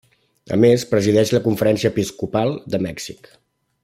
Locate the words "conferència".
1.47-1.91